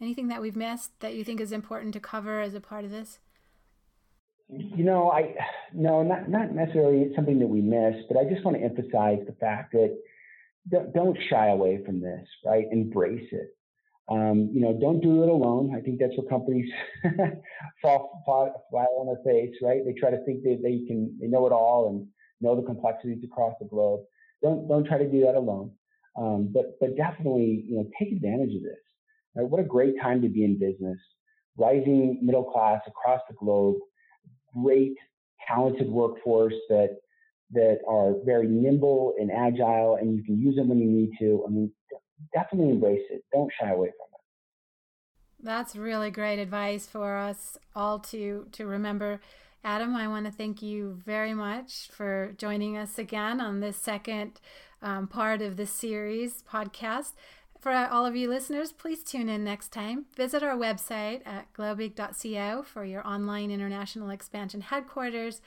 Anything 0.00 0.28
that 0.28 0.40
we've 0.40 0.56
missed 0.56 0.98
that 1.00 1.14
you 1.14 1.24
think 1.24 1.40
is 1.40 1.52
important 1.52 1.92
to 1.92 2.00
cover 2.00 2.40
as 2.40 2.54
a 2.54 2.60
part 2.60 2.84
of 2.84 2.90
this? 2.90 3.18
You 4.48 4.84
know, 4.84 5.10
I 5.10 5.34
no, 5.74 6.02
not 6.02 6.30
not 6.30 6.54
necessarily 6.54 7.12
something 7.14 7.38
that 7.38 7.48
we 7.48 7.60
missed, 7.60 8.08
but 8.08 8.16
I 8.16 8.24
just 8.24 8.44
want 8.44 8.56
to 8.56 8.62
emphasize 8.62 9.18
the 9.26 9.36
fact 9.38 9.72
that 9.72 9.98
don't, 10.70 11.18
shy 11.30 11.48
away 11.48 11.82
from 11.84 12.00
this, 12.00 12.26
right? 12.44 12.66
Embrace 12.70 13.28
it. 13.32 13.50
Um, 14.10 14.50
you 14.54 14.60
know, 14.60 14.76
don't 14.80 15.00
do 15.00 15.22
it 15.22 15.28
alone. 15.28 15.74
I 15.76 15.80
think 15.80 15.98
that's 15.98 16.16
what 16.16 16.30
companies 16.30 16.70
fall 17.82 18.22
flat 18.24 18.88
on 18.98 19.06
their 19.06 19.22
face, 19.24 19.54
right? 19.62 19.82
They 19.84 19.92
try 19.92 20.10
to 20.10 20.24
think 20.24 20.42
that 20.44 20.60
they 20.62 20.86
can 20.86 21.16
they 21.20 21.26
know 21.26 21.46
it 21.46 21.52
all 21.52 21.90
and 21.90 22.06
know 22.40 22.56
the 22.56 22.66
complexities 22.66 23.22
across 23.22 23.54
the 23.60 23.66
globe. 23.66 24.00
Don't 24.42 24.66
don't 24.66 24.86
try 24.86 24.98
to 24.98 25.10
do 25.10 25.20
that 25.22 25.34
alone. 25.34 25.72
Um, 26.16 26.50
but 26.52 26.78
but 26.80 26.96
definitely, 26.96 27.64
you 27.68 27.76
know, 27.76 27.90
take 27.98 28.12
advantage 28.12 28.54
of 28.56 28.62
this. 28.62 28.80
Right? 29.36 29.48
What 29.48 29.60
a 29.60 29.64
great 29.64 30.00
time 30.00 30.22
to 30.22 30.28
be 30.28 30.44
in 30.44 30.58
business. 30.58 30.98
Rising 31.58 32.20
middle 32.22 32.44
class 32.44 32.80
across 32.86 33.20
the 33.28 33.34
globe 33.34 33.76
great, 34.54 34.96
talented 35.46 35.88
workforce 35.88 36.54
that 36.68 36.98
that 37.52 37.78
are 37.88 38.14
very 38.24 38.46
nimble 38.46 39.14
and 39.18 39.30
agile, 39.30 39.96
and 40.00 40.16
you 40.16 40.22
can 40.22 40.38
use 40.38 40.56
them 40.56 40.68
when 40.68 40.78
you 40.78 40.86
need 40.86 41.10
to. 41.18 41.44
I 41.46 41.50
mean, 41.50 41.72
definitely 42.34 42.70
embrace 42.72 43.02
it. 43.10 43.24
Don't 43.32 43.50
shy 43.60 43.70
away 43.70 43.88
from 43.88 44.08
it. 44.12 45.44
That's 45.44 45.76
really 45.76 46.10
great 46.10 46.38
advice 46.38 46.86
for 46.86 47.16
us 47.16 47.56
all 47.74 47.98
to 48.00 48.46
to 48.52 48.66
remember. 48.66 49.20
Adam, 49.64 49.96
I 49.96 50.06
want 50.08 50.26
to 50.26 50.32
thank 50.32 50.62
you 50.62 51.00
very 51.04 51.34
much 51.34 51.88
for 51.90 52.32
joining 52.38 52.76
us 52.76 52.98
again 52.98 53.40
on 53.40 53.60
this 53.60 53.76
second 53.76 54.40
um, 54.82 55.08
part 55.08 55.42
of 55.42 55.56
this 55.56 55.70
series 55.70 56.44
podcast. 56.50 57.12
For 57.60 57.72
all 57.72 58.06
of 58.06 58.14
you 58.14 58.28
listeners, 58.28 58.70
please 58.70 59.02
tune 59.02 59.28
in 59.28 59.42
next 59.42 59.72
time. 59.72 60.06
Visit 60.16 60.44
our 60.44 60.56
website 60.56 61.22
at 61.26 61.52
globig.co 61.54 62.62
for 62.62 62.84
your 62.84 63.04
online 63.06 63.50
international 63.50 64.10
expansion 64.10 64.60
headquarters, 64.60 65.40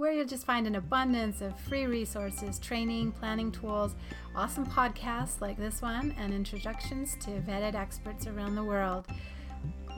where 0.00 0.12
you'll 0.12 0.24
just 0.24 0.46
find 0.46 0.66
an 0.66 0.76
abundance 0.76 1.42
of 1.42 1.60
free 1.60 1.84
resources, 1.84 2.58
training, 2.58 3.12
planning 3.12 3.52
tools, 3.52 3.94
awesome 4.34 4.64
podcasts 4.64 5.42
like 5.42 5.58
this 5.58 5.82
one, 5.82 6.14
and 6.18 6.32
introductions 6.32 7.16
to 7.20 7.30
vetted 7.42 7.74
experts 7.74 8.26
around 8.26 8.54
the 8.54 8.64
world. 8.64 9.06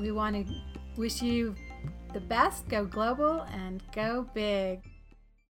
We 0.00 0.10
want 0.10 0.44
to 0.44 0.54
wish 0.96 1.22
you 1.22 1.54
the 2.12 2.20
best, 2.20 2.68
go 2.68 2.84
global, 2.84 3.46
and 3.52 3.80
go 3.94 4.26
big. 4.34 4.91